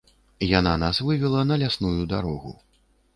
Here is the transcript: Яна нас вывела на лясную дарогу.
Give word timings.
Яна 0.59 0.71
нас 0.83 1.01
вывела 1.09 1.43
на 1.51 1.57
лясную 1.65 2.03
дарогу. 2.15 2.55